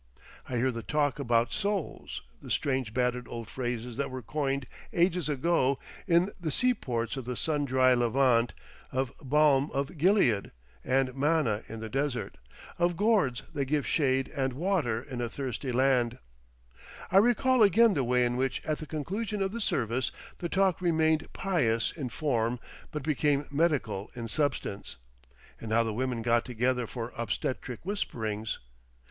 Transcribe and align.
I 0.49 0.57
hear 0.57 0.71
the 0.71 0.81
talk 0.81 1.19
about 1.19 1.53
souls, 1.53 2.23
the 2.41 2.49
strange 2.49 2.91
battered 2.91 3.27
old 3.27 3.47
phrases 3.47 3.97
that 3.97 4.09
were 4.09 4.23
coined 4.23 4.65
ages 4.91 5.29
ago 5.29 5.77
in 6.07 6.31
the 6.39 6.49
seaports 6.49 7.17
of 7.17 7.25
the 7.25 7.37
sun 7.37 7.65
dry 7.65 7.93
Levant, 7.93 8.55
of 8.91 9.13
balm 9.21 9.69
of 9.75 9.99
Gilead 9.99 10.49
and 10.83 11.13
manna 11.15 11.61
in 11.69 11.81
the 11.81 11.87
desert, 11.87 12.37
of 12.79 12.97
gourds 12.97 13.43
that 13.53 13.65
give 13.65 13.85
shade 13.85 14.31
and 14.35 14.53
water 14.53 15.03
in 15.03 15.21
a 15.21 15.29
thirsty 15.29 15.71
land; 15.71 16.17
I 17.11 17.17
recall 17.17 17.61
again 17.61 17.93
the 17.93 18.03
way 18.03 18.25
in 18.25 18.37
which 18.37 18.65
at 18.65 18.79
the 18.79 18.87
conclusion 18.87 19.39
of 19.43 19.51
the 19.51 19.61
service 19.61 20.11
the 20.39 20.49
talk 20.49 20.81
remained 20.81 21.31
pious 21.31 21.91
in 21.91 22.09
form 22.09 22.59
but 22.91 23.03
became 23.03 23.45
medical 23.51 24.09
in 24.15 24.27
substance, 24.27 24.95
and 25.59 25.71
how 25.71 25.83
the 25.83 25.93
women 25.93 26.23
got 26.23 26.43
together 26.43 26.87
for 26.87 27.13
obstetric 27.15 27.85
whisperings. 27.85 28.57